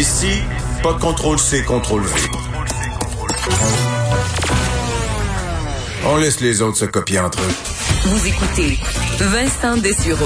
Ici, 0.00 0.40
pas 0.82 0.94
de 0.94 0.98
contrôle 0.98 1.38
C, 1.38 1.62
contrôle 1.62 2.00
V. 2.00 2.08
On 6.06 6.16
laisse 6.16 6.40
les 6.40 6.62
autres 6.62 6.78
se 6.78 6.86
copier 6.86 7.18
entre 7.20 7.38
eux. 7.42 8.08
Vous 8.08 8.26
écoutez 8.26 8.78
Vincent 9.18 9.76
Dessureau. 9.76 10.24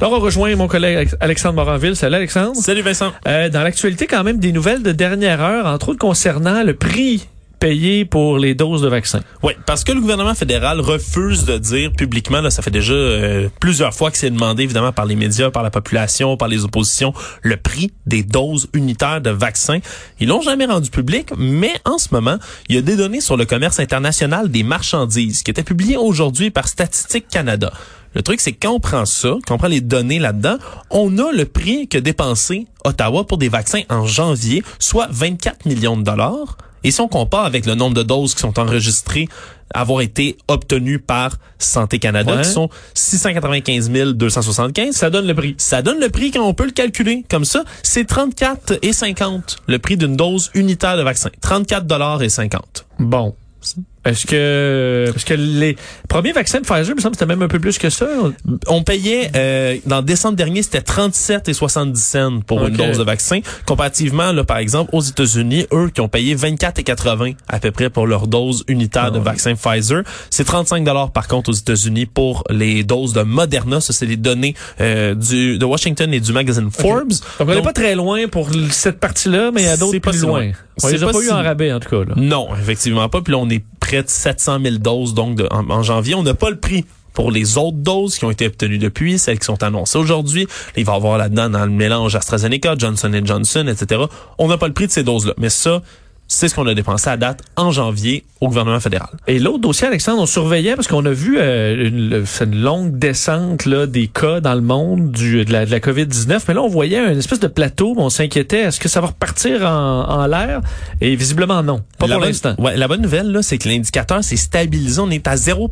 Alors, 0.00 0.14
on 0.14 0.20
rejoint 0.20 0.56
mon 0.56 0.68
collègue 0.68 1.10
Alexandre 1.20 1.56
Moranville. 1.56 1.94
Salut 1.94 2.14
Alexandre. 2.14 2.56
Salut 2.56 2.80
Vincent. 2.80 3.12
Euh, 3.28 3.50
dans 3.50 3.62
l'actualité, 3.62 4.06
quand 4.06 4.24
même, 4.24 4.38
des 4.38 4.52
nouvelles 4.52 4.82
de 4.82 4.92
dernière 4.92 5.42
heure, 5.42 5.66
entre 5.66 5.90
autres 5.90 5.98
concernant 5.98 6.62
le 6.62 6.72
prix 6.72 7.28
payé 7.62 8.04
pour 8.04 8.38
les 8.38 8.56
doses 8.56 8.82
de 8.82 8.88
vaccins. 8.88 9.20
Oui, 9.44 9.52
parce 9.66 9.84
que 9.84 9.92
le 9.92 10.00
gouvernement 10.00 10.34
fédéral 10.34 10.80
refuse 10.80 11.44
de 11.44 11.58
dire 11.58 11.92
publiquement, 11.92 12.40
là, 12.40 12.50
ça 12.50 12.60
fait 12.60 12.72
déjà 12.72 12.92
euh, 12.92 13.48
plusieurs 13.60 13.94
fois 13.94 14.10
que 14.10 14.16
c'est 14.16 14.30
demandé 14.30 14.64
évidemment 14.64 14.90
par 14.90 15.06
les 15.06 15.14
médias, 15.14 15.52
par 15.52 15.62
la 15.62 15.70
population, 15.70 16.36
par 16.36 16.48
les 16.48 16.64
oppositions, 16.64 17.14
le 17.40 17.56
prix 17.56 17.92
des 18.04 18.24
doses 18.24 18.68
unitaires 18.74 19.20
de 19.20 19.30
vaccins. 19.30 19.78
Ils 20.18 20.26
l'ont 20.26 20.40
jamais 20.40 20.66
rendu 20.66 20.90
public, 20.90 21.28
mais 21.38 21.70
en 21.84 21.98
ce 21.98 22.08
moment, 22.10 22.36
il 22.68 22.74
y 22.74 22.78
a 22.78 22.82
des 22.82 22.96
données 22.96 23.20
sur 23.20 23.36
le 23.36 23.44
commerce 23.44 23.78
international 23.78 24.50
des 24.50 24.64
marchandises 24.64 25.44
qui 25.44 25.52
étaient 25.52 25.62
publiées 25.62 25.96
aujourd'hui 25.96 26.50
par 26.50 26.66
Statistique 26.66 27.28
Canada. 27.28 27.72
Le 28.16 28.22
truc, 28.22 28.40
c'est 28.40 28.54
quand 28.54 28.72
on 28.72 28.80
prend 28.80 29.04
ça, 29.04 29.36
quand 29.46 29.54
on 29.54 29.58
prend 29.58 29.68
les 29.68 29.80
données 29.80 30.18
là-dedans, 30.18 30.56
on 30.90 31.16
a 31.18 31.30
le 31.30 31.44
prix 31.44 31.86
que 31.86 31.98
dépensé 31.98 32.66
Ottawa 32.84 33.24
pour 33.24 33.38
des 33.38 33.48
vaccins 33.48 33.82
en 33.88 34.04
janvier, 34.04 34.64
soit 34.80 35.06
24 35.12 35.66
millions 35.66 35.96
de 35.96 36.02
dollars. 36.02 36.56
Et 36.84 36.90
si 36.90 37.00
on 37.00 37.08
compare 37.08 37.44
avec 37.44 37.66
le 37.66 37.74
nombre 37.74 37.94
de 37.94 38.02
doses 38.02 38.34
qui 38.34 38.40
sont 38.40 38.58
enregistrées 38.58 39.28
avoir 39.74 40.02
été 40.02 40.36
obtenues 40.48 40.98
par 40.98 41.36
Santé 41.58 41.98
Canada, 41.98 42.34
Ouais. 42.36 42.42
qui 42.42 42.48
sont 42.50 42.68
695 42.94 43.88
275, 44.14 44.94
Ça 44.94 45.08
donne 45.10 45.26
le 45.26 45.34
prix. 45.34 45.54
ça 45.58 45.80
donne 45.80 45.98
le 45.98 46.10
prix 46.10 46.30
quand 46.30 46.46
on 46.46 46.52
peut 46.54 46.66
le 46.66 46.72
calculer 46.72 47.24
comme 47.30 47.44
ça. 47.46 47.64
C'est 47.82 48.04
34 48.06 48.78
et 48.82 48.92
50 48.92 49.56
le 49.66 49.78
prix 49.78 49.96
d'une 49.96 50.16
dose 50.16 50.50
unitaire 50.54 50.96
de 50.98 51.02
vaccin. 51.02 51.30
34 51.40 51.86
dollars 51.86 52.22
et 52.22 52.28
50. 52.28 52.84
Bon. 52.98 53.34
Est-ce 54.04 54.26
que 54.26 55.06
parce 55.12 55.24
que 55.24 55.34
les 55.34 55.76
premiers 56.08 56.32
vaccins 56.32 56.58
de 56.60 56.64
Pfizer, 56.64 56.88
il 56.90 56.94
me 56.96 57.00
semble 57.00 57.14
que 57.14 57.18
c'était 57.20 57.32
même 57.32 57.42
un 57.42 57.48
peu 57.48 57.60
plus 57.60 57.78
que 57.78 57.88
ça. 57.88 58.06
On 58.66 58.82
payait 58.82 59.30
euh, 59.36 59.76
dans 59.86 60.02
décembre 60.02 60.36
dernier, 60.36 60.62
c'était 60.62 60.80
37 60.80 61.48
et 61.48 61.52
70 61.54 62.00
cents 62.02 62.40
pour 62.40 62.66
une 62.66 62.76
dose 62.76 62.98
de 62.98 63.04
vaccin. 63.04 63.40
Comparativement, 63.66 64.32
là, 64.32 64.44
par 64.44 64.58
exemple, 64.58 64.90
aux 64.92 65.00
États-Unis, 65.00 65.66
eux 65.72 65.90
qui 65.94 66.00
ont 66.00 66.08
payé 66.08 66.34
24 66.34 66.80
et 66.80 66.82
80 66.82 67.32
à 67.48 67.60
peu 67.60 67.70
près 67.70 67.90
pour 67.90 68.06
leur 68.06 68.26
dose 68.26 68.64
unitaire 68.68 69.12
de 69.12 69.16
Ah 69.16 69.20
ouais. 69.20 69.24
vaccin 69.24 69.54
Pfizer, 69.54 70.02
c'est 70.30 70.44
35 70.44 70.84
dollars 70.84 71.12
par 71.12 71.28
contre 71.28 71.50
aux 71.50 71.54
États-Unis 71.54 72.06
pour 72.06 72.44
les 72.50 72.82
doses 72.84 73.12
de 73.12 73.22
Moderna. 73.22 73.80
Ça, 73.80 73.92
c'est 73.92 74.06
les 74.06 74.16
données 74.16 74.54
euh, 74.80 75.14
du 75.14 75.58
de 75.58 75.64
Washington 75.64 76.12
et 76.12 76.20
du 76.20 76.32
magazine 76.32 76.70
Forbes. 76.70 77.12
Donc 77.38 77.48
on 77.48 77.54
n'est 77.54 77.62
pas 77.62 77.72
très 77.72 77.94
loin 77.94 78.26
pour 78.28 78.48
cette 78.70 78.98
partie-là, 78.98 79.50
mais 79.54 79.62
il 79.62 79.66
y 79.66 79.68
a 79.68 79.76
d'autres 79.76 79.92
C'est 79.92 80.00
pas 80.00 80.10
plus 80.10 80.20
si 80.20 80.26
loin. 80.26 80.40
loin. 80.44 80.52
On 80.82 80.88
les 80.88 81.02
a 81.02 81.06
pas 81.06 81.12
pas 81.12 81.20
eu 81.22 81.30
en 81.30 81.42
rabais 81.42 81.72
en 81.72 81.80
tout 81.80 81.88
cas. 81.90 82.04
Là. 82.08 82.14
Non, 82.16 82.48
effectivement 82.58 83.08
pas. 83.08 83.20
Puis 83.20 83.32
là, 83.32 83.38
on 83.38 83.48
est 83.50 83.62
près 83.92 84.02
de 84.02 84.08
700 84.08 84.58
000 84.62 84.76
doses 84.76 85.12
donc 85.12 85.42
en 85.50 85.82
janvier. 85.82 86.14
On 86.14 86.22
n'a 86.22 86.32
pas 86.32 86.48
le 86.48 86.56
prix 86.56 86.86
pour 87.12 87.30
les 87.30 87.58
autres 87.58 87.76
doses 87.76 88.16
qui 88.16 88.24
ont 88.24 88.30
été 88.30 88.46
obtenues 88.46 88.78
depuis, 88.78 89.18
celles 89.18 89.38
qui 89.38 89.44
sont 89.44 89.62
annoncées 89.62 89.98
aujourd'hui. 89.98 90.46
Il 90.78 90.86
va 90.86 90.94
y 90.94 90.96
avoir 90.96 91.18
là-dedans 91.18 91.50
dans 91.50 91.66
le 91.66 91.70
mélange 91.70 92.16
AstraZeneca, 92.16 92.74
Johnson 92.78 93.12
Johnson, 93.22 93.66
etc. 93.68 94.04
On 94.38 94.48
n'a 94.48 94.56
pas 94.56 94.66
le 94.66 94.72
prix 94.72 94.86
de 94.86 94.92
ces 94.92 95.02
doses-là. 95.02 95.34
Mais 95.36 95.50
ça, 95.50 95.82
c'est 96.32 96.48
ce 96.48 96.54
qu'on 96.54 96.66
a 96.66 96.74
dépensé 96.74 97.10
à 97.10 97.16
date 97.16 97.42
en 97.56 97.70
janvier 97.70 98.24
au 98.40 98.48
gouvernement 98.48 98.80
fédéral. 98.80 99.10
Et 99.26 99.38
l'autre 99.38 99.58
dossier, 99.58 99.86
Alexandre, 99.86 100.22
on 100.22 100.26
surveillait 100.26 100.74
parce 100.74 100.88
qu'on 100.88 101.04
a 101.04 101.10
vu 101.10 101.36
euh, 101.38 101.88
une, 101.88 102.62
longue 102.62 102.98
descente 102.98 103.66
là, 103.66 103.86
des 103.86 104.08
cas 104.08 104.40
dans 104.40 104.54
le 104.54 104.62
monde 104.62 105.12
du, 105.12 105.44
de 105.44 105.52
la, 105.52 105.66
de 105.66 105.70
la 105.70 105.78
COVID-19. 105.78 106.40
Mais 106.48 106.54
là, 106.54 106.62
on 106.62 106.68
voyait 106.68 107.12
une 107.12 107.18
espèce 107.18 107.40
de 107.40 107.48
plateau. 107.48 107.94
On 107.98 108.08
s'inquiétait, 108.08 108.60
est-ce 108.60 108.80
que 108.80 108.88
ça 108.88 109.00
va 109.00 109.08
repartir 109.08 109.62
en, 109.62 110.08
en 110.08 110.26
l'air? 110.26 110.62
Et 111.00 111.14
visiblement, 111.16 111.62
non. 111.62 111.82
Pas 111.98 112.06
la 112.06 112.16
pour 112.16 112.24
l'instant. 112.24 112.54
Ouais, 112.58 112.76
la 112.76 112.88
bonne 112.88 113.02
nouvelle, 113.02 113.30
là, 113.30 113.42
c'est 113.42 113.58
que 113.58 113.68
l'indicateur 113.68 114.24
s'est 114.24 114.36
stabilisé. 114.36 115.00
On 115.00 115.10
est 115.10 115.28
à 115.28 115.36
0 115.36 115.68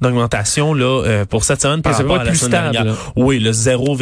d'augmentation 0.00 0.74
là 0.74 1.02
euh, 1.04 1.24
pour 1.24 1.44
cette 1.44 1.62
semaine 1.62 1.82
par 1.82 1.94
Ça 1.94 2.02
va 2.02 2.08
rapport 2.10 2.20
à 2.20 2.24
la 2.24 2.30
plus 2.30 2.38
semaine 2.38 2.50
stable, 2.52 2.72
dernière. 2.72 2.92
là. 2.94 2.98
Oui, 3.16 3.38
le 3.38 3.52
0, 3.52 3.96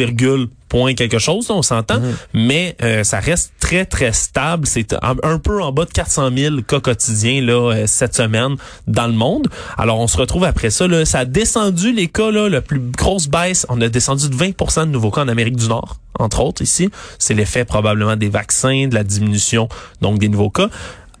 point 0.67 0.93
quelque 0.95 1.19
chose, 1.19 1.49
on 1.51 1.61
s'entend, 1.61 1.99
Mhm. 1.99 2.15
mais 2.33 2.75
euh, 2.81 3.03
ça 3.03 3.19
reste 3.19 3.53
très 3.59 3.85
très 3.85 4.11
stable. 4.11 4.65
C'est 4.67 4.93
un, 4.93 5.15
un 5.23 5.37
peu 5.37 5.61
en 5.61 5.71
bas 5.71 5.85
de 5.85 5.91
400 5.91 6.29
000 6.35 6.55
cas 6.67 6.79
quotidiens 6.79 7.41
là 7.41 7.71
euh, 7.71 7.83
cette 7.87 8.15
semaine 8.15 8.55
dans 8.87 9.07
le 9.07 9.13
monde. 9.13 9.47
Alors 9.77 9.99
on 9.99 10.07
se 10.07 10.17
retrouve 10.17 10.43
après 10.43 10.71
ça. 10.71 10.87
Là, 10.87 11.05
ça 11.05 11.19
a 11.19 11.25
descendu 11.25 11.93
les 11.93 12.07
cas 12.07 12.31
là, 12.31 12.49
la 12.49 12.61
plus 12.61 12.79
grosse 12.79 13.27
baisse. 13.27 13.65
On 13.69 13.79
a 13.79 13.87
descendu 13.89 14.27
de 14.27 14.35
20% 14.35 14.81
de 14.81 14.91
nouveaux 14.91 15.11
cas 15.11 15.21
en 15.21 15.27
Amérique 15.27 15.55
du 15.55 15.67
Nord, 15.69 15.97
entre 16.19 16.41
autres 16.41 16.61
ici. 16.63 16.89
C'est 17.19 17.35
l'effet 17.35 17.63
probablement 17.63 18.15
des 18.15 18.29
vaccins, 18.29 18.87
de 18.87 18.95
la 18.95 19.03
diminution 19.03 19.69
donc 20.01 20.19
des 20.19 20.29
nouveaux 20.29 20.49
cas. 20.49 20.69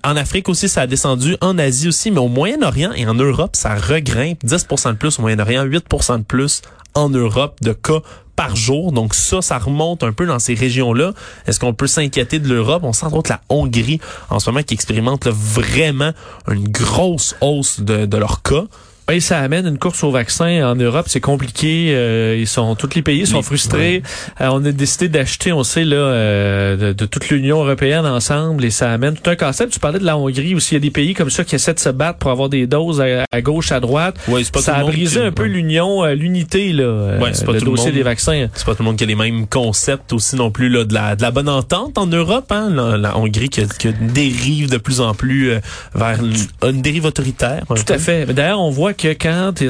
En 0.05 0.17
Afrique 0.17 0.49
aussi, 0.49 0.69
ça 0.69 0.81
a 0.81 0.87
descendu. 0.87 1.35
En 1.41 1.57
Asie 1.57 1.87
aussi, 1.87 2.11
mais 2.11 2.19
au 2.19 2.27
Moyen-Orient 2.27 2.91
et 2.93 3.07
en 3.07 3.15
Europe, 3.15 3.55
ça 3.55 3.73
regrimpe. 3.73 4.43
10% 4.45 4.91
de 4.91 4.97
plus 4.97 5.17
au 5.17 5.23
Moyen-Orient, 5.23 5.65
8% 5.65 6.19
de 6.19 6.23
plus 6.23 6.61
en 6.93 7.09
Europe 7.09 7.57
de 7.63 7.73
cas 7.73 8.01
par 8.35 8.55
jour. 8.55 8.91
Donc 8.91 9.15
ça, 9.15 9.41
ça 9.41 9.57
remonte 9.57 10.03
un 10.03 10.13
peu 10.13 10.27
dans 10.27 10.37
ces 10.37 10.53
régions-là. 10.53 11.13
Est-ce 11.47 11.59
qu'on 11.59 11.73
peut 11.73 11.87
s'inquiéter 11.87 12.37
de 12.37 12.47
l'Europe? 12.47 12.83
On 12.83 12.93
sent 12.93 13.07
entre 13.07 13.31
la 13.31 13.41
Hongrie 13.49 13.99
en 14.29 14.39
ce 14.39 14.51
moment 14.51 14.61
qui 14.61 14.75
expérimente 14.75 15.25
vraiment 15.25 16.11
une 16.51 16.67
grosse 16.69 17.35
hausse 17.41 17.79
de, 17.79 18.05
de 18.05 18.17
leurs 18.17 18.43
cas. 18.43 18.65
Et 19.11 19.19
ça 19.19 19.37
amène 19.39 19.67
une 19.67 19.77
course 19.77 20.03
au 20.03 20.09
vaccin 20.09 20.67
en 20.67 20.73
Europe, 20.75 21.05
c'est 21.07 21.19
compliqué. 21.21 21.89
euh, 21.93 22.35
ils 22.39 22.47
sont 22.47 22.73
tous 22.73 22.89
les 22.95 23.03
pays 23.03 23.27
sont 23.27 23.43
frustrés. 23.43 24.01
Euh, 24.41 24.47
on 24.51 24.65
a 24.65 24.71
décidé 24.71 25.09
d'acheter, 25.09 25.53
on 25.53 25.63
sait 25.63 25.85
là, 25.85 25.95
euh, 25.95 26.75
de, 26.75 26.93
de 26.93 27.05
toute 27.05 27.29
l'Union 27.29 27.63
européenne 27.63 28.07
ensemble, 28.07 28.65
et 28.65 28.71
ça 28.71 28.91
amène 28.91 29.13
tout 29.15 29.29
un 29.29 29.35
concept. 29.35 29.73
Tu 29.73 29.79
parlais 29.79 29.99
de 29.99 30.05
la 30.05 30.17
Hongrie 30.17 30.55
aussi. 30.55 30.73
Il 30.73 30.77
y 30.77 30.77
a 30.77 30.79
des 30.79 30.89
pays 30.89 31.13
comme 31.13 31.29
ça 31.29 31.43
qui 31.43 31.53
essaient 31.53 31.75
de 31.75 31.79
se 31.79 31.89
battre 31.89 32.17
pour 32.17 32.31
avoir 32.31 32.49
des 32.49 32.65
doses 32.65 32.99
à, 32.99 33.25
à 33.31 33.41
gauche, 33.41 33.71
à 33.71 33.79
droite. 33.79 34.15
Ouais, 34.27 34.41
pas 34.51 34.59
ça 34.61 34.71
tout 34.71 34.77
a 34.77 34.79
le 34.79 34.85
monde 34.85 34.93
brisé 34.95 35.19
qui- 35.19 35.25
un 35.27 35.31
peu 35.31 35.43
l'union, 35.45 36.03
euh, 36.03 36.15
l'unité 36.15 36.73
là, 36.73 36.83
euh, 36.85 37.19
Ouais, 37.19 37.29
c'est 37.33 37.45
pas 37.45 37.51
le 37.51 37.59
tout 37.59 37.65
le 37.65 37.71
dossier 37.71 37.87
monde. 37.91 37.95
des 37.97 38.03
vaccins. 38.03 38.47
C'est 38.55 38.65
pas 38.65 38.73
tout 38.73 38.81
le 38.81 38.85
monde 38.85 38.97
qui 38.97 39.03
a 39.03 39.07
les 39.07 39.13
mêmes 39.15 39.45
concepts 39.45 40.13
aussi 40.13 40.35
non 40.35 40.49
plus 40.49 40.67
là, 40.69 40.83
de, 40.83 40.95
la, 40.95 41.15
de 41.15 41.21
la 41.21 41.29
bonne 41.29 41.49
entente 41.49 41.99
en 41.99 42.07
Europe. 42.07 42.51
Hein? 42.51 42.71
La, 42.71 42.97
la 42.97 43.17
Hongrie 43.19 43.49
qui, 43.49 43.61
qui 43.77 43.89
dérive 43.93 44.71
de 44.71 44.77
plus 44.77 44.99
en 44.99 45.13
plus 45.13 45.51
vers 45.93 46.19
une, 46.23 46.33
une 46.67 46.81
dérive 46.81 47.05
autoritaire. 47.05 47.65
Tout 47.67 47.93
à 47.93 47.99
fait. 47.99 48.25
D'ailleurs, 48.33 48.59
on 48.61 48.71
voit 48.71 48.93
que 48.95 49.09
quand 49.09 49.53
t'es 49.55 49.67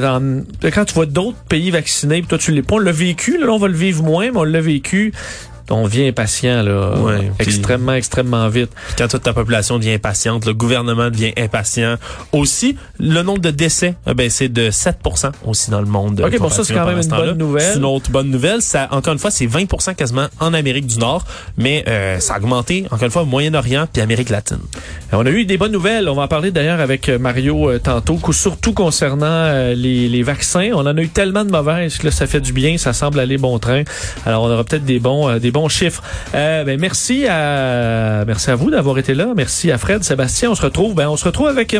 quand 0.70 0.84
tu 0.84 0.94
vois 0.94 1.06
d'autres 1.06 1.38
pays 1.48 1.70
vaccinés, 1.70 2.20
puis 2.20 2.28
toi 2.28 2.38
tu 2.38 2.52
l'es 2.52 2.62
pas, 2.62 2.76
on 2.76 2.78
l'a 2.78 2.92
vécu. 2.92 3.38
Là, 3.38 3.48
on 3.48 3.58
va 3.58 3.68
le 3.68 3.74
vivre 3.74 4.02
moins, 4.02 4.30
mais 4.30 4.38
on 4.38 4.44
l'a 4.44 4.60
vécu. 4.60 5.12
On 5.70 5.86
vient 5.86 6.06
impatient 6.08 6.62
là, 6.62 6.94
Ouais, 6.96 7.30
extrêmement, 7.38 7.94
extrêmement 7.94 8.48
vite. 8.48 8.70
Quand 8.96 9.08
toute 9.08 9.22
ta 9.22 9.32
population 9.32 9.78
devient 9.78 9.92
impatiente, 9.94 10.46
le 10.46 10.54
gouvernement 10.54 11.10
devient 11.10 11.32
impatient. 11.36 11.96
Aussi, 12.32 12.76
le 12.98 13.22
nombre 13.22 13.40
de 13.40 13.50
décès 13.50 13.94
a 14.06 14.14
baissé 14.14 14.48
de 14.48 14.70
7% 14.70 15.30
aussi 15.44 15.70
dans 15.70 15.80
le 15.80 15.86
monde. 15.86 16.20
OK, 16.20 16.38
bon, 16.38 16.48
ça, 16.48 16.64
c'est 16.64 16.74
quand 16.74 16.86
même 16.86 17.00
une 17.00 17.08
bonne 17.08 17.38
nouvelle. 17.38 17.72
C'est 17.72 17.78
une 17.78 17.84
autre 17.84 18.10
bonne 18.10 18.30
nouvelle. 18.30 18.62
Ça, 18.62 18.88
encore 18.90 19.12
une 19.12 19.18
fois, 19.18 19.30
c'est 19.30 19.46
20% 19.46 19.94
quasiment 19.94 20.26
en 20.40 20.54
Amérique 20.54 20.86
du 20.86 20.98
Nord, 20.98 21.24
mais 21.56 21.84
euh, 21.88 22.18
ça 22.20 22.34
a 22.34 22.38
augmenté, 22.38 22.84
encore 22.90 23.04
une 23.04 23.10
fois, 23.10 23.22
au 23.22 23.26
Moyen-Orient 23.26 23.86
puis 23.92 24.02
Amérique 24.02 24.30
latine. 24.30 24.58
On 25.12 25.24
a 25.26 25.30
eu 25.30 25.44
des 25.44 25.56
bonnes 25.56 25.72
nouvelles. 25.72 26.08
On 26.08 26.14
va 26.14 26.22
en 26.22 26.28
parler 26.28 26.50
d'ailleurs 26.50 26.80
avec 26.80 27.08
euh, 27.08 27.18
Mario 27.18 27.70
euh, 27.70 27.78
tantôt, 27.78 28.18
surtout 28.32 28.72
concernant 28.72 29.26
euh, 29.26 29.74
les, 29.74 30.08
les 30.08 30.22
vaccins. 30.22 30.70
On 30.74 30.80
en 30.80 30.96
a 30.96 31.00
eu 31.00 31.08
tellement 31.08 31.44
de 31.44 31.50
mauvaises 31.50 31.98
que 31.98 32.06
là, 32.06 32.10
ça 32.10 32.26
fait 32.26 32.40
du 32.40 32.52
bien, 32.52 32.78
ça 32.78 32.92
semble 32.92 33.20
aller 33.20 33.38
bon 33.38 33.58
train. 33.58 33.82
Alors, 34.24 34.42
on 34.44 34.50
aura 34.50 34.64
peut-être 34.64 34.84
des 34.84 34.98
bons, 34.98 35.28
euh, 35.28 35.38
des 35.38 35.50
bons 35.56 35.68
chiffres. 35.70 36.02
Euh, 36.34 36.64
ben, 36.64 36.78
merci 36.78 37.26
à, 37.26 38.24
merci 38.26 38.50
à 38.50 38.56
vous 38.56 38.70
d'avoir 38.70 38.98
été 38.98 39.14
là. 39.14 39.32
Merci 39.34 39.72
à 39.72 39.78
Fred, 39.78 40.04
Sébastien. 40.04 40.50
On 40.50 40.54
se 40.54 40.60
retrouve, 40.60 40.94
ben, 40.94 41.08
on 41.08 41.16
se 41.16 41.24
retrouve 41.24 41.48
avec 41.48 41.72